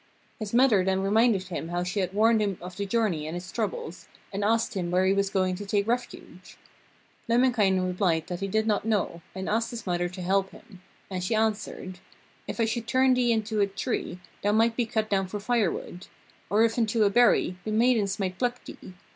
[0.39, 3.51] His mother then reminded him how she had warned him of the journey and its
[3.51, 6.57] troubles, and asked him where he was going to take refuge.
[7.29, 11.23] Lemminkainen replied that he did not know, and asked his mother to help him, and
[11.23, 11.99] she answered:
[12.47, 16.07] 'If I should turn thee into a tree, thou might be cut down for firewood.
[16.49, 18.95] Or if into a berry, the maidens might pluck thee.